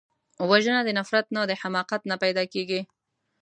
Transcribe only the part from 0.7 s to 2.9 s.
د نفرت نه، د حماقت نه پیدا کېږي